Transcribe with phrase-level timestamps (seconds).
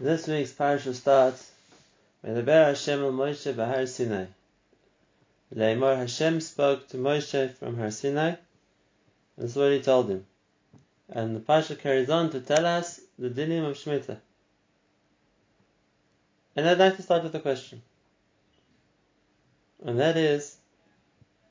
[0.00, 1.50] This week's parasha starts
[2.24, 4.26] Medaber Hashem al Moshe Bahar Sinai.
[5.52, 8.28] Leimor Hashem spoke to Moshe from Har Sinai.
[8.28, 8.38] and
[9.36, 10.24] This is what he told him.
[11.08, 14.18] And the parasha carries on to tell us the dinim of Shemitah.
[16.54, 17.82] And I'd like to start with a question.
[19.84, 20.58] And that is,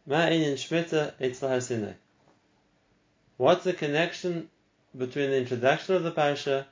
[0.07, 1.93] Ma'in Shemitah Eitzel Har Sinai.
[3.36, 4.50] What's the connection
[4.98, 6.66] between the introduction of the parasha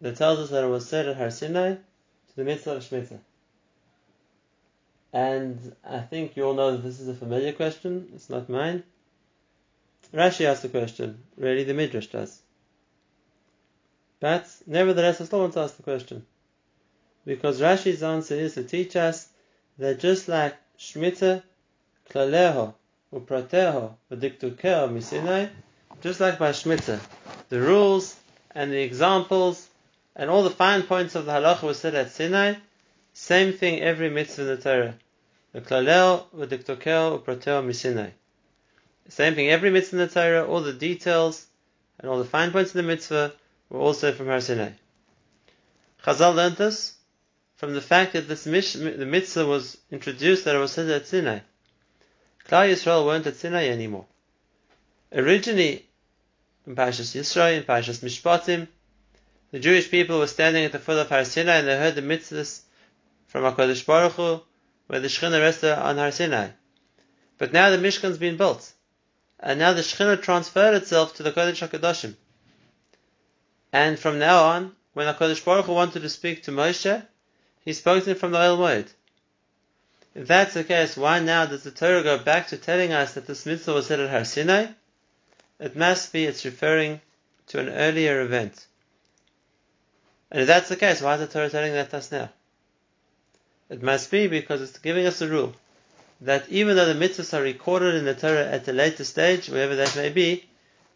[0.00, 3.18] that tells us that it was said at Har Sinai to the mitzvah of Shemitah?
[5.12, 8.08] And I think you all know that this is a familiar question.
[8.14, 8.82] It's not mine.
[10.12, 11.22] Rashi asked the question.
[11.36, 12.40] Really, the Midrash does.
[14.20, 16.26] But nevertheless, I still want to ask the question.
[17.24, 19.28] Because Rashi's answer is to teach us
[19.78, 21.42] that just like Shemitah,
[22.10, 22.74] Klaleho,
[23.12, 25.50] Uprateho, V'diktukeo Misinai,
[26.00, 27.00] just like by Shemitah,
[27.48, 28.16] the rules
[28.54, 29.68] and the examples
[30.18, 32.54] and all the fine points of the halacha were said at Sinai,
[33.12, 34.94] same thing every mitzvah in the Torah.
[35.52, 38.10] The klaleo, v'diktokeo, uprateo misinai.
[39.08, 41.46] Same thing every mitzvah in the Torah, all the details
[41.98, 43.32] and all the fine points of the mitzvah
[43.70, 44.70] were also from Har Sinai.
[46.04, 46.94] Chazal learned this
[47.56, 51.06] from the fact that this mish, the mitzvah was introduced that it was said at
[51.06, 51.40] Sinai.
[52.48, 54.06] Klal Yisrael weren't at Sinai anymore.
[55.12, 55.86] Originally,
[56.66, 58.68] in Parashas Yisrael, in Parashas Mishpatim,
[59.50, 62.02] the Jewish people were standing at the foot of Har Sinai and they heard the
[62.02, 62.60] mitzvahs
[63.28, 64.40] from HaKadosh Baruch Hu,
[64.86, 66.48] where the Shekhinah rested on Har Sinai.
[67.38, 68.72] But now the Mishkan's been built,
[69.40, 72.14] and now the Shekhinah transferred itself to the Kodesh HaKadoshim.
[73.72, 77.06] And from now on, when HaKadosh Baruch Hu wanted to speak to Moshe,
[77.64, 78.88] he spoke to him from the Ohel Moed.
[80.14, 83.26] If that's the case, why now does the Torah go back to telling us that
[83.26, 84.66] this mitzvah was said at Har Sinai?
[85.60, 87.00] It must be it's referring
[87.48, 88.66] to an earlier event.
[90.30, 92.30] And if that's the case, why is the Torah telling that us now?
[93.70, 95.54] It must be because it's giving us a rule
[96.20, 99.76] that even though the mitzvahs are recorded in the Torah at a later stage, wherever
[99.76, 100.44] that may be,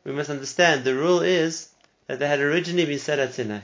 [0.05, 1.69] we must understand the rule is
[2.07, 3.61] that they had originally been said at Sinai.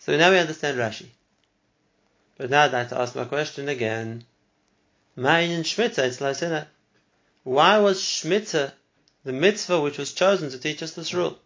[0.00, 1.06] So now we understand Rashi.
[2.36, 4.24] But now I'd like to ask my question again.
[5.16, 6.64] Ma'in Shmita, Sinai.
[7.44, 8.72] Why was Shmita
[9.24, 11.38] the mitzvah which was chosen to teach us this rule?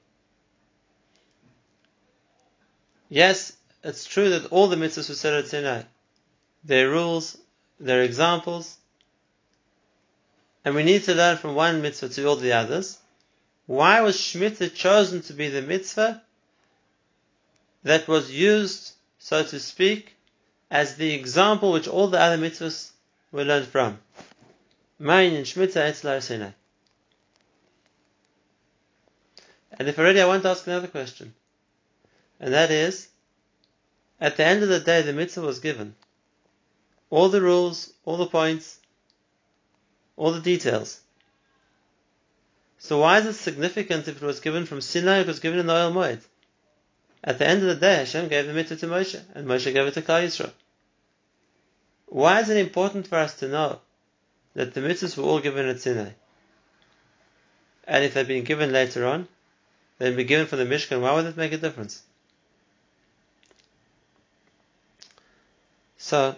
[3.10, 5.82] Yes, it's true that all the mitzvahs were said at Sinai.
[6.62, 7.36] Their rules,
[7.80, 8.76] their examples,
[10.64, 12.98] and we need to learn from one mitzvah to all the others.
[13.66, 16.22] Why was Shemitah chosen to be the mitzvah
[17.82, 20.14] that was used, so to speak,
[20.70, 22.90] as the example which all the other mitzvahs
[23.32, 23.98] were learned from?
[25.00, 26.50] Main in Shemitah Etzlar Sinai.
[29.72, 31.34] And if already I want to ask another question,
[32.40, 33.08] and that is,
[34.20, 35.94] at the end of the day, the mitzvah was given.
[37.10, 38.78] All the rules, all the points,
[40.16, 41.00] all the details.
[42.78, 45.66] So why is it significant if it was given from Sinai, it was given in
[45.66, 46.20] the Ohel Moed?
[47.22, 49.86] At the end of the day, Hashem gave the mitzvah to Moshe, and Moshe gave
[49.86, 50.52] it to Klal Yisrael.
[52.06, 53.80] Why is it important for us to know
[54.54, 56.10] that the mitzvahs were all given at Sinai?
[57.86, 59.28] And if they'd been given later on,
[59.98, 62.02] they'd be given from the Mishkan, why would it make a difference?
[66.02, 66.34] So,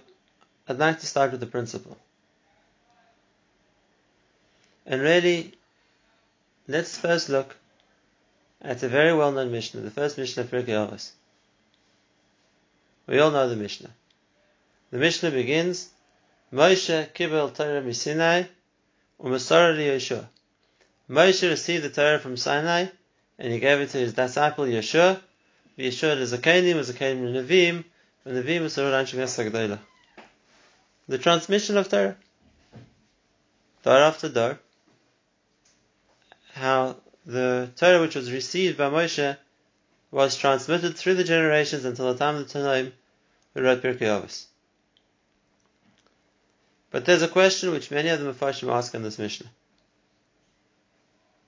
[0.69, 1.97] I'd like to start with the principle.
[4.85, 5.55] And really,
[6.67, 7.55] let's first look
[8.61, 11.13] at a very well-known Mishnah, the first Mishnah of Avos.
[13.07, 13.91] We all know the Mishnah.
[14.91, 15.89] The Mishnah begins,
[16.53, 18.49] Moshe kibel Torah misinai
[19.23, 20.27] u'masara Yehoshua.
[21.09, 22.87] Moshe received the Torah from Sinai,
[23.39, 25.21] and he gave it to his disciple Yehoshua.
[25.79, 27.85] Yehoshua is a Kenim, was a Kenim Nevim,
[28.25, 29.79] the
[31.09, 32.17] the transmission of Torah.
[33.83, 34.59] Door after door.
[36.55, 36.97] How
[37.27, 39.37] the Torah which was received by Moshe
[40.11, 42.93] was transmitted through the generations until the time of the Tanaim
[43.55, 44.47] who wrote Pirkei Avos.
[46.91, 49.51] But there's a question which many of the Mepharshim ask in this Mishnah.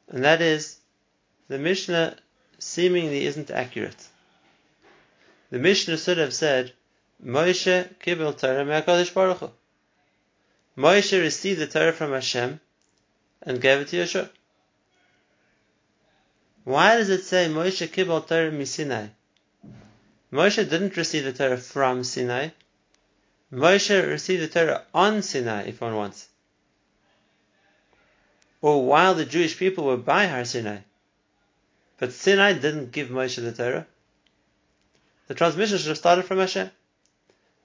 [0.08, 0.78] And that is,
[1.48, 2.16] the Mishnah
[2.58, 4.08] seemingly isn't accurate.
[5.54, 6.72] The Mishnah should have said,
[7.24, 9.50] Moshe kibel Torah me'akadosh Baruch Hu.
[10.76, 12.58] Moshe received the Torah from Hashem
[13.40, 14.30] and gave it to Yehoshua.
[16.64, 19.10] Why does it say Moshe kibel Torah misinai?
[20.32, 22.48] Moshe didn't receive the Torah from Sinai.
[23.52, 26.26] Moshe received the Torah on Sinai, if one wants.
[28.60, 30.78] Or while the Jewish people were by Har Sinai.
[31.98, 33.86] But Sinai didn't give Moshe the Torah.
[35.26, 36.70] The transmission should have started from Hashem.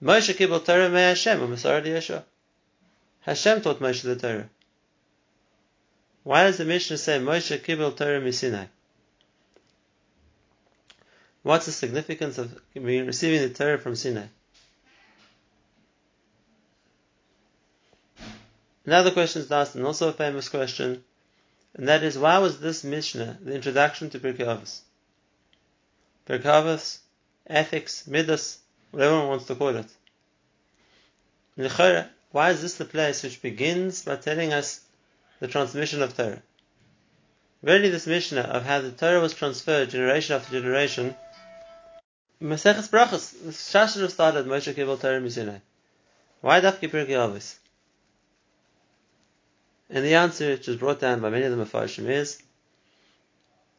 [0.02, 2.24] Moshe kibbutz Torah me Hashem, Masar Yehoshua.
[3.22, 4.50] Hashem taught Moshe the Torah.
[6.24, 8.70] Why does the Mishnah say Moshe kibbutz Torah misinai?
[11.42, 14.28] What's the significance of receiving the Torah from Sinai?
[18.86, 21.04] Another question is asked, and also a famous question,
[21.76, 24.82] and that is, why was this Mishnah the introduction to Pirkei Avos?
[26.28, 27.00] Pirkei Avos,
[27.50, 28.60] ethics, midas,
[28.92, 29.88] whatever one wants to call it.
[32.32, 34.82] Why is this the place which begins by telling us
[35.40, 36.42] the transmission of Torah?
[37.62, 41.16] Really, this Mishnah of how the Torah was transferred generation after generation,
[42.42, 45.60] Maseches Brachas, the Shas should have started Moshe Kibbutz Torah Misinai.
[46.40, 47.58] Why Dafki Pirkei Avos?
[49.90, 52.42] And the answer, which is brought down by many of the Mefarshim, is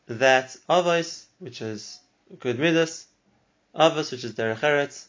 [0.09, 1.99] that Avos, which is
[2.39, 3.07] good midas,
[3.75, 5.07] Avos, which is Derech Eretz,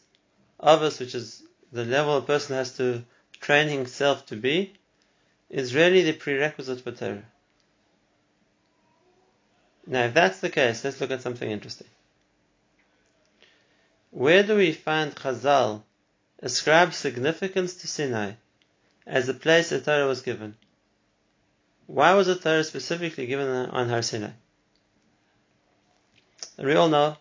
[0.62, 3.04] Avos, which is the level a person has to
[3.40, 4.74] train himself to be,
[5.50, 7.26] is really the prerequisite for Torah.
[9.88, 11.88] Now, if that's the case, let's look at something interesting.
[14.12, 15.82] Where do we find Chazal
[16.40, 18.34] ascribe significance to Sinai
[19.06, 20.56] as the place the Torah was given?
[21.88, 24.32] Why was the Torah specifically given on Har Sinai?
[26.58, 27.18] We all know,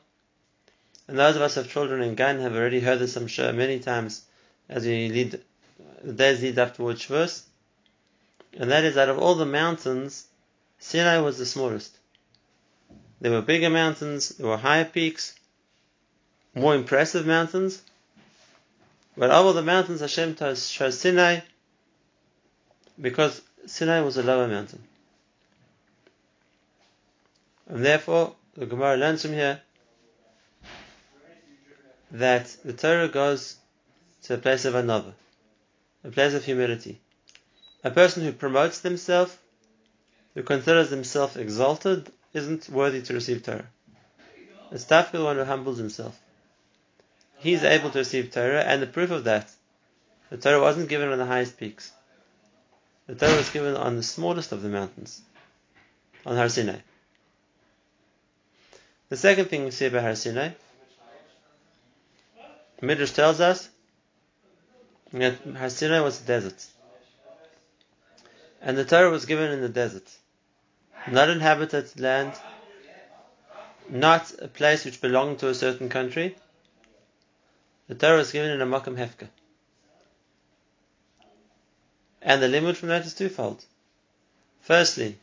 [1.10, 3.52] and those of us who have children in Gan have already heard this, I'm sure,
[3.52, 4.22] many times
[4.68, 5.40] as we lead
[6.04, 7.42] the days lead up towards Shavuos,
[8.56, 10.24] and that is out of all the mountains,
[10.78, 11.98] Sinai was the smallest.
[13.20, 15.34] There were bigger mountains, there were higher peaks,
[16.54, 17.82] more impressive mountains,
[19.16, 21.40] but of all the mountains, Hashem chose Sinai
[23.00, 24.84] because Sinai was a lower mountain.
[27.66, 29.60] And therefore, the Gemara learns from here
[32.10, 33.56] that the Torah goes
[34.22, 35.12] to a place of anava,
[36.04, 37.00] a place of humility.
[37.82, 39.36] A person who promotes themselves,
[40.34, 43.66] who considers himself exalted, isn't worthy to receive Torah.
[44.70, 46.18] The staff the one who humbles himself.
[47.38, 49.50] He's able to receive Torah, and the proof of that,
[50.28, 51.90] the Torah wasn't given on the highest peaks.
[53.06, 55.22] The Torah was given on the smallest of the mountains,
[56.24, 56.78] on Har Sinai.
[59.08, 60.50] The second thing we see about Har Sinai,
[62.80, 63.68] Midrash tells us
[65.12, 66.66] that Har Sinai was a desert.
[68.62, 70.08] And the Torah was given in the desert.
[71.10, 72.32] Not inhabited land,
[73.88, 76.36] not a place which belonged to a certain country.
[77.88, 79.28] The Torah was given in a Makam Hefka.
[82.22, 83.64] And the limit from that is twofold.
[84.60, 85.18] Firstly,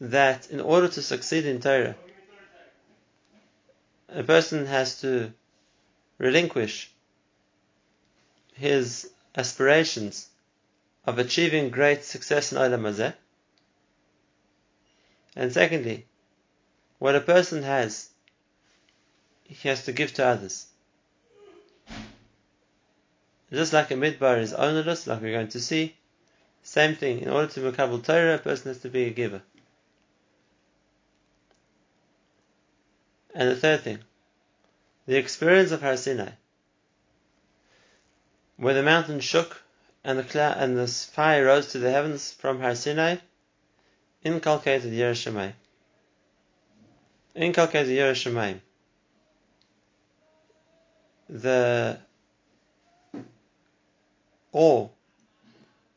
[0.00, 1.96] that in order to succeed in Torah,
[4.08, 5.32] a person has to
[6.18, 6.90] relinquish
[8.54, 10.28] his aspirations
[11.06, 13.14] of achieving great success in Olam Hazeh.
[15.36, 16.04] And secondly,
[16.98, 18.08] what a person has,
[19.44, 20.66] he has to give to others.
[23.50, 25.96] Just like a midbar is ownerless, like we're going to see,
[26.62, 27.20] same thing.
[27.20, 29.40] In order to makabel Torah, a person has to be a giver.
[33.34, 34.00] And the third thing,
[35.08, 36.28] the experience of Har Sinai,
[38.58, 39.62] where the mountain shook
[40.04, 43.16] and the cloud and the fire rose to the heavens from Har Sinai,
[44.22, 45.54] inculcated Yiras Shemayim.
[47.34, 48.60] Inculcated Yiras Shemayim.
[51.30, 51.98] The
[54.52, 54.88] awe,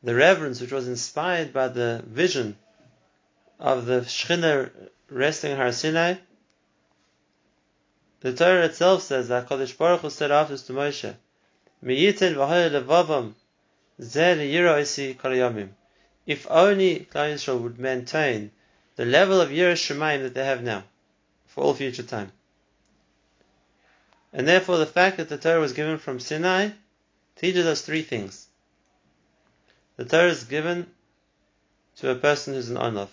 [0.02, 2.56] the reverence which was inspired by the vision
[3.60, 4.70] of the Shekhinah
[5.10, 6.14] resting in Har Sinai,
[8.22, 11.16] the Torah itself says that Kodesh Baruch Hu said after to Moshe,
[11.84, 13.34] "Miyitin v'hoy levavam
[13.98, 15.70] yomim."
[16.24, 18.52] If only Klal Yisrael would maintain
[18.94, 20.84] the level of Yiras Shemayim that they have now,
[21.48, 22.30] for all future time.
[24.32, 26.70] And therefore, the fact that the Torah was given from Sinai
[27.34, 28.46] teaches us three things.
[29.96, 30.88] The Torah is given
[31.96, 33.08] to a person who's an Onav,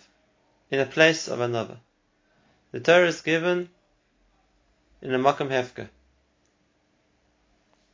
[0.70, 1.78] in a place of anava.
[2.72, 3.70] The Torah is given
[5.02, 5.88] in a Makam Hefka.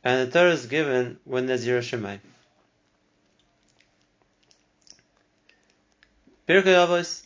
[0.04, 2.20] And the Torah is given when there's Yiras Shemayim.
[6.48, 7.24] Pirkei Avos,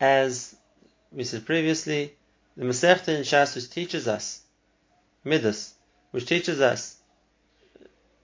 [0.00, 0.56] as
[1.12, 2.14] we said previously,
[2.56, 4.40] the Masechta in Shas which teaches us
[5.22, 5.74] Midas,
[6.10, 6.96] which teaches us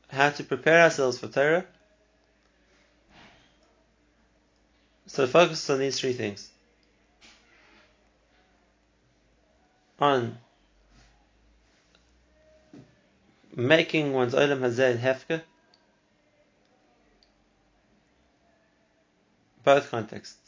[0.08, 1.64] how to prepare ourselves for Torah.
[5.06, 6.48] So focus on these three things.
[10.00, 10.38] on
[13.54, 15.42] making one's Olam Hazeh Hefka,
[19.62, 20.38] both contexts,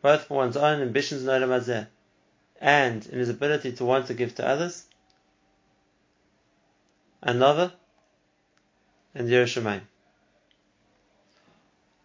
[0.00, 1.86] both for one's own ambitions in Olam Hazeh
[2.60, 4.84] and in his ability to want to give to others,
[7.24, 7.72] anava,
[9.14, 9.82] and Yiras Shemayim.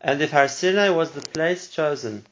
[0.01, 2.25] And if Har Sinai was the place chosen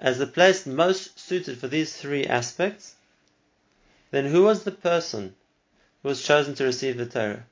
[0.00, 2.94] as the place most suited for these three aspects,
[4.14, 5.34] then who was the person
[6.02, 7.44] who was chosen to receive the Torah?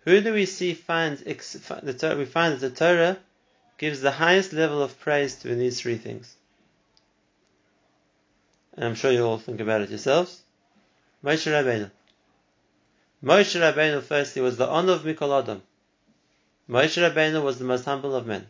[0.00, 2.16] Who do we see find the Torah?
[2.16, 3.18] We find that the Torah
[3.78, 6.36] gives the highest level of praise to these three things.
[8.74, 10.42] And I'm sure you all think about it yourselves.
[11.24, 11.90] Moshe Rabbeinu.
[13.24, 15.62] Moshe Rabbeinu firstly was the honor of Mikol Adam.
[16.68, 18.46] Moshe Rabbeinu was the most humble of men.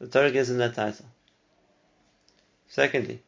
[0.00, 1.06] The Torah gives him that title.
[2.68, 3.22] Secondly,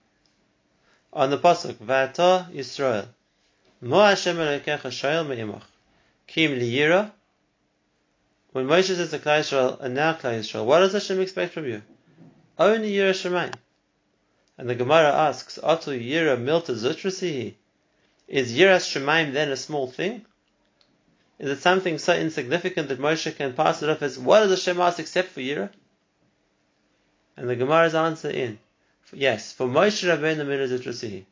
[1.13, 3.07] on the pasuk, Va'ata Yisrael,
[3.81, 5.63] Mo Hashem Elokecha Shoyel Me'imach,
[6.27, 7.11] Kim Liyira.
[8.53, 11.67] When Moshe says to Klal Yisrael, and now Klal Yisrael, what does Hashem expect from
[11.67, 11.83] you?
[12.59, 13.55] Only Yira Shemayim.
[14.59, 17.55] And the Gemara asks, Atu Yira Milta Zutrasihi.
[18.29, 20.25] Is Yiras Shemaim then a small thing?
[21.41, 24.81] Is it something so insignificant that Moshe can pass it off as what does Hashem
[24.81, 25.71] ask except for Yira?
[27.37, 28.59] And the Gemara's answer in
[29.13, 31.25] yes, for Moshe Rabbeinu Mirazit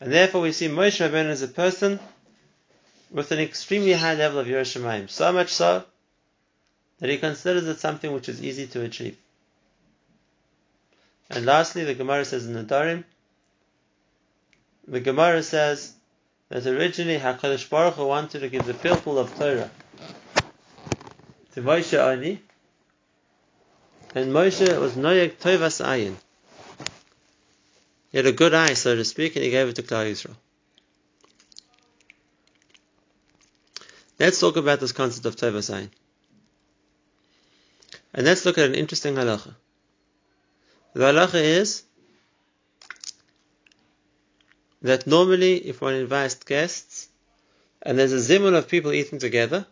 [0.00, 2.00] And therefore we see Moshe Rabbeinu as a person
[3.10, 5.10] with an extremely high level of Yiras Shemayim.
[5.10, 5.84] So much so
[7.00, 9.16] that he considers it something which is easy to achieve.
[11.30, 13.04] And lastly, the Gemara says in Nedarim,
[14.86, 15.92] the Gemara says
[16.48, 19.70] that originally HaKadosh Baruch Hu wanted to give the pilpul of Torah
[21.54, 22.42] to Moshe only,
[24.14, 26.16] and Moshe was Noyek Tovas Ayin.
[28.10, 30.36] He had a good eye, so to speak, and he gave it to Klal Yisrael.
[34.18, 35.90] Let's talk about this concept of Tovas Ayin.
[38.12, 39.54] And let's look at an interesting halacha.
[40.92, 41.84] The halacha is
[44.82, 47.08] that normally if one invites guests
[47.80, 49.66] and there's a zimun of people eating together,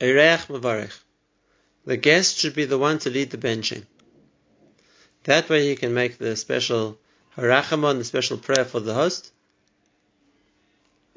[0.00, 0.92] a ra'mbarah
[1.84, 3.84] the guest should be the one to lead the benching.
[5.28, 6.98] That way he can make the special
[7.36, 9.30] harachamon, the special prayer for the host.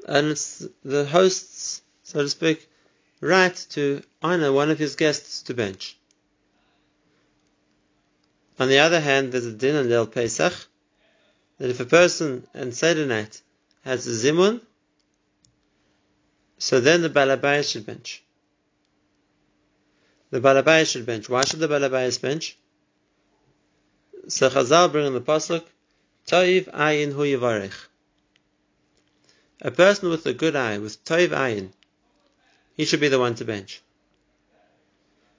[0.06, 2.68] And it's the host's, so to speak,
[3.22, 5.96] right to honor one of his guests to bench.
[8.58, 10.52] On the other hand, there's a din on Leil Pesach,
[11.56, 13.40] that if a person and Seder night
[13.82, 14.60] has a zimun,
[16.58, 18.22] so then the balabais should bench.
[20.28, 21.30] The balabais should bench.
[21.30, 22.58] Why should the balabais bench?
[24.28, 25.64] So Chazal bring in the pasuk,
[26.26, 27.74] Toiv ayin hu yivarech.
[29.64, 31.70] A person with a good eye, with toiv ayin,
[32.74, 33.80] he should be the one to bench.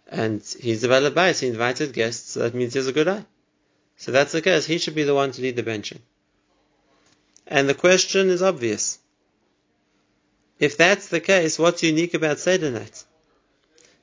[0.07, 3.25] And he's the balabais, he invited guests, so that means he has a good eye.
[3.97, 5.99] So that's the case, he should be the one to lead the benching.
[7.47, 8.99] And the question is obvious.
[10.57, 13.03] If that's the case, what's unique about Seder night?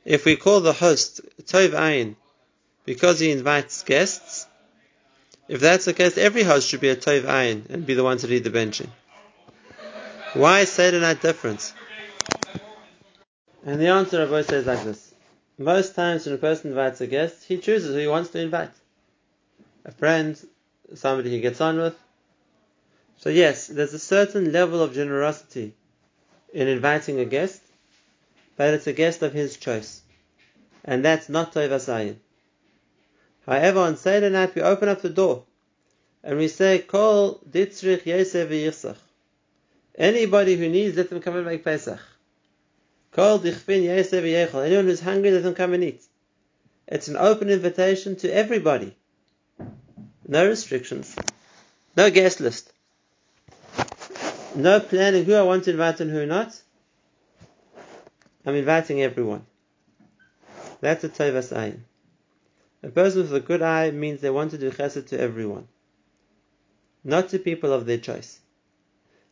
[0.05, 2.17] If we call the host Tov Ayin
[2.85, 4.47] because he invites guests,
[5.51, 8.19] if that's the case, every host should be a Tov Ayin and be the one
[8.19, 8.89] to lead the benching.
[10.35, 11.75] Why is Seder night different?
[13.65, 15.13] And the answer of both says like this.
[15.59, 18.71] Most times when a person invites a guest, he chooses who he wants to invite.
[19.85, 20.41] A friend,
[20.95, 21.99] somebody he gets on with,
[23.19, 25.75] so yes, there's a certain level of generosity
[26.55, 27.61] in inviting a guest,
[28.57, 30.01] but it's a guest of his choice.
[30.85, 32.21] And that's not Tov
[33.51, 35.45] However, on Seder night we open up the door
[36.23, 38.99] and we say, Kol ditzrich yosef
[39.97, 42.01] Anybody who needs, let them come and make Pesach.
[43.13, 46.05] Kol dichfin yosef Anyone who's hungry, let them come and eat.
[46.87, 48.97] It's an open invitation to everybody.
[50.29, 51.17] No restrictions.
[51.97, 52.73] No guest list
[54.55, 56.61] no planning who I want to invite and who not.
[58.45, 59.45] I'm inviting everyone.
[60.81, 61.81] That's a tovas ayin.
[62.83, 65.69] A person with a good eye means they want to do chesed to everyone,
[67.05, 68.41] not to people of their choice.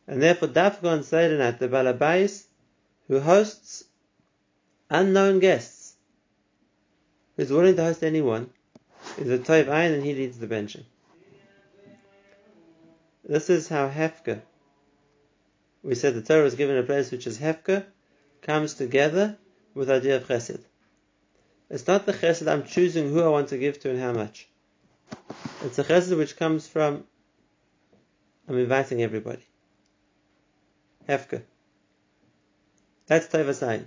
[0.07, 2.45] And therefore, Dafgon Seidenat, the Balabais,
[3.07, 3.83] who hosts
[4.89, 5.95] unknown guests,
[7.37, 8.51] who's willing to host anyone,
[9.17, 10.85] is a Tov Ayin and he leads the benching.
[13.23, 14.41] This is how Hefka,
[15.83, 17.85] we said the Torah is given a place which is hefka,
[18.41, 19.37] comes together
[19.73, 20.61] with the idea of chesed.
[21.69, 24.47] It's not the chesed I'm choosing who I want to give to and how much.
[25.63, 27.03] It's a chesed which comes from
[28.47, 29.45] I'm inviting everybody.
[31.07, 31.43] Hefka.
[33.05, 33.85] That's Tovas Ayin.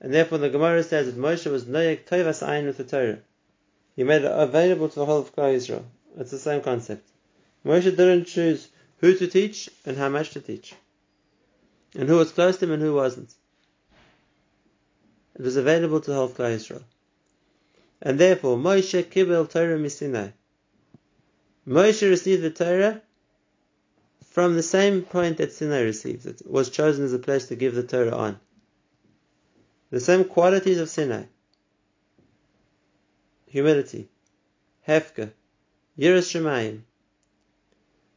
[0.00, 3.20] And therefore the Gemara says that Moshe was Noyek Tovas Ayin with the Torah.
[3.96, 5.86] He made it available to the whole of Israel.
[6.18, 7.08] It's the same concept.
[7.64, 10.74] Moshe didn't choose who to teach and how much to teach.
[11.94, 13.32] And who was close to him and who wasn't.
[15.34, 16.82] It was available to the whole of Israel.
[18.04, 20.34] And therefore, Moshe Kibel Torah Misinai.
[21.66, 23.00] Moshe received the Torah
[24.26, 27.74] from the same point that Sinai received it, was chosen as a place to give
[27.74, 28.38] the Torah on.
[29.90, 31.24] The same qualities of Sinai.
[33.46, 34.08] Humility,
[34.86, 35.30] Hefka,
[35.98, 36.82] Yiras Shemayim,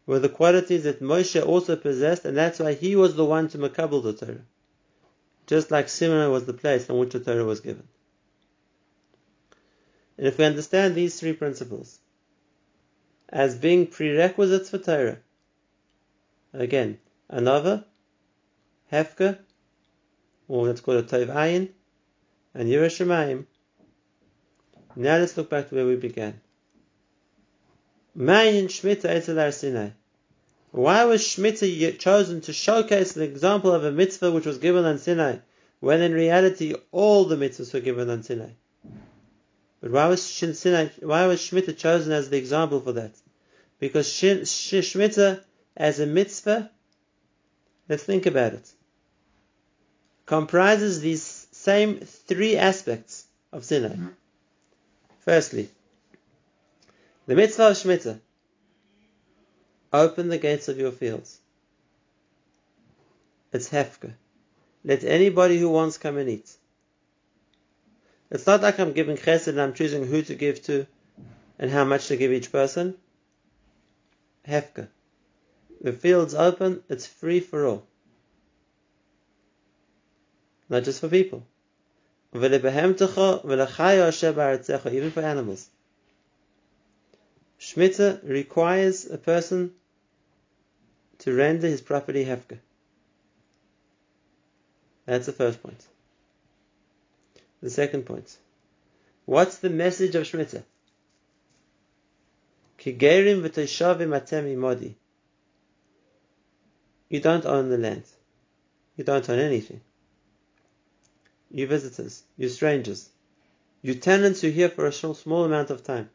[0.05, 3.57] were the qualities that Moshe also possessed, and that's why he was the one to
[3.57, 4.45] makabel the Torah.
[5.45, 7.87] Just like Sinai was the place on which the Torah was given.
[10.17, 11.99] And if we understand these three principles
[13.29, 15.19] as being prerequisites for Torah,
[16.53, 16.97] again,
[17.31, 17.83] anava,
[18.91, 19.37] Hefka,
[20.47, 21.69] or let's call it Tov Ayin,
[22.53, 23.45] and Yiras Shemayim.
[24.95, 26.41] Now let's look back to where we began.
[28.17, 29.89] Mayin Shemitah Etzelar Sinai.
[30.71, 34.97] Why was Shemitah chosen to showcase an example of a mitzvah which was given on
[34.97, 35.37] Sinai,
[35.79, 38.51] when in reality all the mitzvahs were given on Sinai?
[39.81, 43.11] But why was Sinai, why was Shemitah chosen as the example for that?
[43.79, 45.43] Because Shemitah
[45.75, 46.71] as a mitzvah,
[47.87, 48.71] let's think about it,
[50.25, 53.89] comprises these same three aspects of Sinai.
[53.89, 54.07] Mm-hmm.
[55.19, 55.69] Firstly,
[57.27, 58.19] the mitzvah of Shemitah.
[59.93, 61.39] Open the gates of your fields.
[63.53, 64.11] It's hefka.
[64.83, 66.57] Let anybody who wants come and eat.
[68.29, 70.85] It's not like I'm giving chesed and I'm choosing who to give to
[71.59, 72.95] and how much to give each person.
[74.47, 74.89] Hefka.
[75.81, 77.87] The field's open, it's free for all.
[80.69, 81.45] Not just for people.
[82.33, 82.69] Even for
[85.21, 85.69] animals.
[87.59, 89.73] Shmita requires a person
[91.19, 92.59] to render his property hefka.
[95.05, 95.87] That's the first point.
[97.61, 98.37] The second point.
[99.25, 100.63] What's the message of Shemitah?
[102.79, 104.95] Kigerim v'toshavim atem imodi.
[107.09, 108.03] You don't own the land.
[108.95, 109.81] You don't own anything.
[111.51, 112.23] You visitors.
[112.37, 113.09] You strangers.
[113.81, 116.09] You tenants who are here for a small amount of time.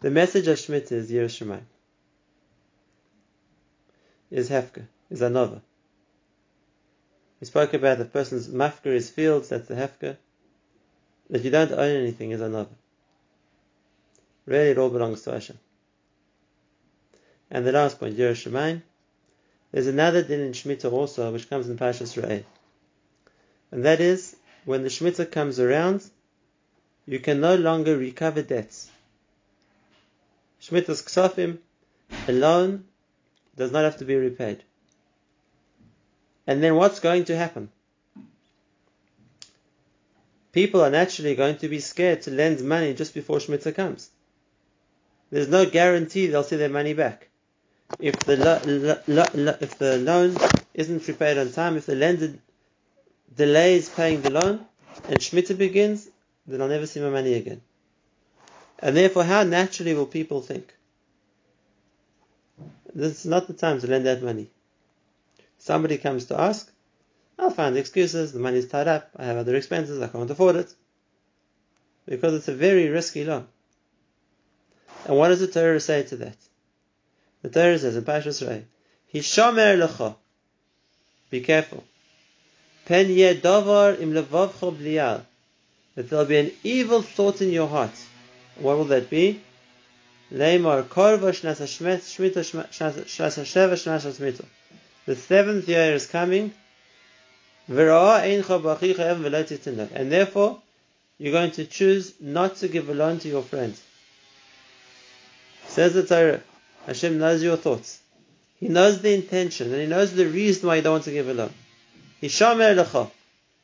[0.00, 1.64] The message of Shemitah is Yiras Shemayim.
[4.30, 5.60] Is Hefka, is anava.
[7.40, 10.16] We spoke about the person's mafker his fields, that's the Hefka.
[11.30, 12.68] That you don't own anything is anava.
[14.46, 15.58] Really, it all belongs to Hashem.
[17.50, 18.82] And the last point, Yiras Shemayim.
[19.72, 22.44] There's another din in Shemitah also, which comes in Parshas Re'eh.
[23.70, 26.02] And that is, when the Shemitah comes around,
[27.06, 28.90] you can no longer recover debts.
[30.62, 31.58] Shmitas Ksafim
[32.26, 32.84] alone
[33.56, 34.62] does not have to be repaid.
[36.48, 37.68] And then what's going to happen?
[40.50, 44.08] People are naturally going to be scared to lend money just before Shemitah comes.
[45.30, 47.28] There's no guarantee they'll see their money back.
[48.00, 48.62] If the lo-
[49.06, 50.38] lo- lo- if the loan
[50.72, 52.38] isn't repaid on time, if the lender
[53.36, 54.64] delays paying the loan,
[55.06, 56.08] and Shemitah begins,
[56.46, 57.60] then I'll never see my money again.
[58.78, 60.74] And therefore, how naturally will people think?
[62.94, 64.48] This is not the time to lend that money.
[65.68, 66.72] Somebody comes to ask,
[67.38, 70.72] I'll find excuses, the money's tied up, I have other expenses, I can't afford it.
[72.06, 73.46] Because it's a very risky loan.
[75.04, 76.38] And what does the Torah say to that?
[77.42, 78.64] The Torah says in Pashas Rei,
[79.12, 80.16] Hishomer lecha.
[81.28, 81.84] Be careful.
[82.86, 85.20] Pen ye davar im levavcha bliyal.
[85.96, 87.98] That there'll be an evil thought in your heart.
[88.56, 89.42] What will that be?
[90.32, 94.46] Leimar korva shnas shmita shnas sheva shnas shmita.
[95.08, 96.52] The seventh year is coming.
[97.66, 97.78] And
[100.12, 100.60] therefore,
[101.16, 103.74] you're going to choose not to give a loan to your friend.
[105.66, 106.42] Says the Torah,
[106.84, 108.00] Hashem knows your thoughts.
[108.60, 111.30] He knows the intention and He knows the reason why you don't want to give
[111.30, 111.54] a loan.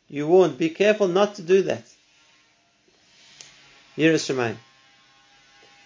[0.09, 1.85] You warned, be careful not to do that.
[3.99, 4.57] Yiras Shemaim.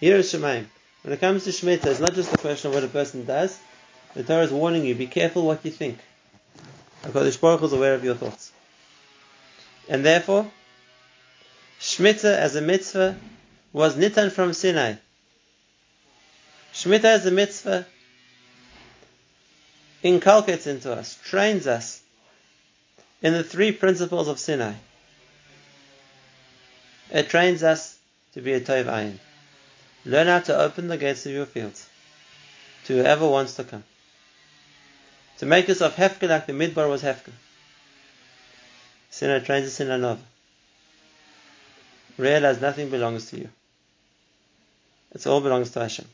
[0.01, 0.67] Yiras Shemaim.
[1.01, 3.59] When it comes to Shemitah, it's not just a question of what a person does.
[4.15, 5.99] The Torah is warning you, be careful what you think.
[7.03, 8.51] Because Baruch is aware of your thoughts.
[9.87, 10.49] And therefore,
[11.79, 13.17] Shemitah as a mitzvah
[13.71, 14.95] was nitan from Sinai.
[16.73, 17.85] Shemitah as a mitzvah
[20.03, 22.01] inculcates into us, trains us
[23.21, 24.73] in the three principles of Sinai.
[27.11, 27.97] It trains us
[28.33, 29.19] to be a Tov Ayin.
[30.05, 31.87] Learn how to open the gates of your fields
[32.85, 33.83] to whoever wants to come.
[35.39, 37.31] To make yourself hefka like the Midbar was hefka.
[39.09, 40.19] Sinai trains in anava.
[42.17, 43.49] Realize nothing belongs to you.
[45.13, 46.05] It all belongs to Hashem.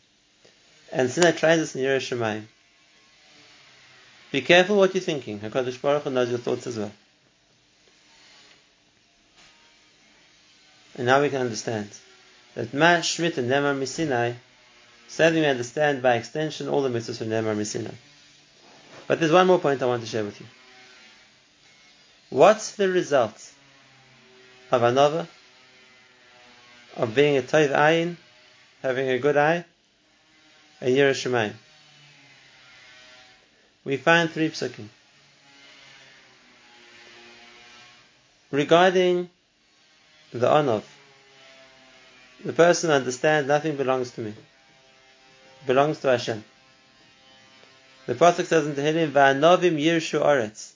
[0.92, 2.44] And Sinai trains us in Yiras Shemayim.
[4.32, 5.40] Be careful what you're thinking.
[5.40, 6.92] HaKadosh Baruch Hu knows your thoughts as well.
[10.98, 11.90] And now we can understand
[12.54, 14.36] that Ma Shmita Nemar Misinai,
[15.34, 17.96] we understand by extension all the mitzvahs from Nemar Misinai.
[19.08, 20.48] But there's one more point I want to share with you.
[22.30, 23.52] What's the result
[24.72, 25.28] of anava,
[26.96, 28.18] of being a Tov Ayin,
[28.82, 29.64] having a good eye,
[30.82, 31.54] a Yiras Shemayim?
[33.84, 34.88] We find three psukim.
[38.50, 39.30] Regarding
[40.32, 40.84] the Anov,
[42.44, 44.34] the person understands nothing belongs to me,
[45.68, 46.44] belongs to Hashem.
[48.06, 50.74] The Pasuk says in Tehillim, "Va'anovim yirshu aretz."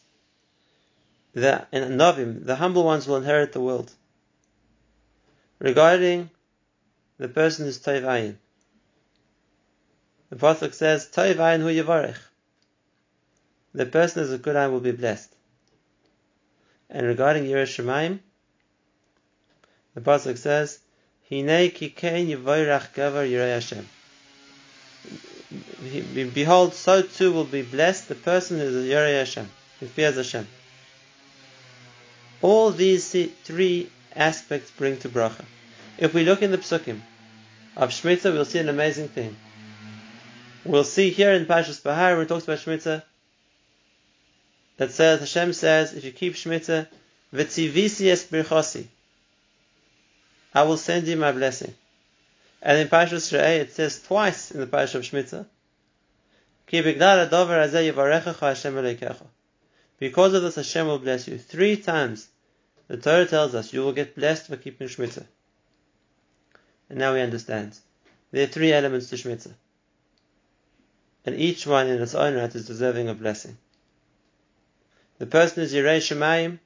[1.34, 3.92] The in Novim, the humble ones will inherit the world.
[5.60, 6.32] Regarding
[7.18, 8.36] the person who's Tov Ayin,
[10.30, 12.18] the Pasuk says, "Tov Ayin hu yivarech."
[13.74, 15.32] The person who's a good eye will be blessed.
[16.89, 18.20] And regarding Yiras Shemayim,
[19.94, 20.80] the Pasuk says,
[21.30, 23.88] Hinei kikein yivoirach gavar yirei Hashem.
[26.34, 30.16] Behold, so too will be blessed the person who is a Yirei Hashem, who fears
[30.16, 30.48] Hashem.
[32.42, 35.46] All these three aspects bring to bracha.
[35.98, 37.02] If we look in the psukim
[37.76, 39.36] of Shemitah, we'll see an amazing thing.
[40.64, 43.04] We'll see here in Pashas Bahar, when it talks about Shemitah,
[44.78, 46.88] that says, Hashem says, if you keep Shemitah,
[47.34, 48.78] v'tzivisi es
[50.54, 51.74] I will send you my blessing.
[52.62, 55.45] And in Parshas Re'eh it says twice in the Parsha of Shemitah,
[56.67, 56.82] Ki
[60.00, 61.38] Because of this Hashem will bless you.
[61.38, 62.28] Three times
[62.88, 65.26] the Torah tells us you will get blessed for keeping Shemitah.
[66.89, 67.78] And now we understand.
[68.32, 69.54] There are three elements to Shemitah.
[71.26, 73.58] And each one in its own right is deserving of blessing.
[75.17, 76.60] The person is Yirei Shemayim,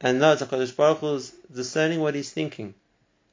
[0.00, 2.74] and knows HaKadosh Baruch Hu is discerning what he's thinking.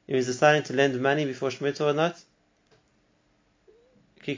[0.07, 2.17] If he's deciding to lend money before Shemitah or not.
[4.25, 4.35] The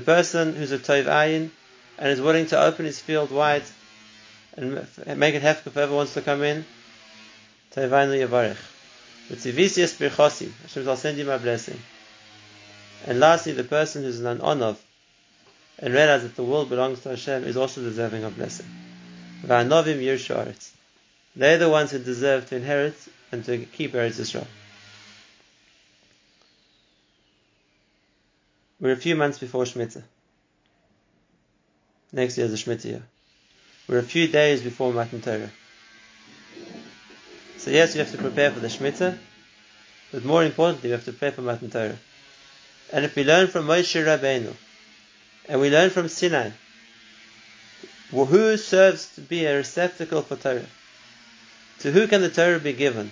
[0.00, 1.50] person who's a Tov Ayin
[1.98, 3.62] and is willing to open his field wide
[4.56, 4.86] and
[5.18, 6.64] make it hefka if whoever wants to come in,
[7.74, 8.56] Tov Ayin Yavarech.
[9.30, 11.80] Hashem will send you my blessing.
[13.06, 14.76] And lastly, the person who's an honov
[15.78, 18.66] and realizes that the world belongs to Hashem is also deserving of blessing.
[19.46, 20.34] Va'anovim yirshu
[21.40, 22.94] They're the ones who deserve to inherit
[23.32, 24.46] and to keep Eretz Yisrael.
[28.78, 30.02] We're a few months before Shemitah.
[32.12, 33.02] Next year is the Shemitah year.
[33.88, 35.50] We're a few days before Matan Torah.
[37.56, 39.16] So yes, you have to prepare for the Shemitah,
[40.12, 41.96] but more importantly, you have to prepare for Matan Torah.
[42.92, 44.54] And if we learn from Moshe Rabbeinu,
[45.48, 46.50] and we learn from Sinai,
[48.10, 50.66] who serves to be a receptacle for Torah?
[51.80, 53.10] To who can the Torah be given?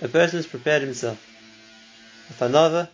[0.00, 1.18] A person who's prepared himself.
[2.28, 2.88] With anava,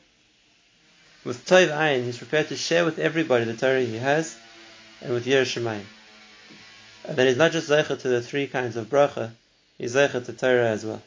[1.25, 4.37] with Tov Ayin, he's prepared to share with everybody the Torah he has,
[5.03, 5.85] and with Yiras Shemayim.
[7.07, 9.31] And then he's not just Zeicha to the three kinds of bracha,
[9.79, 11.03] he's Zeicha to Torah as well.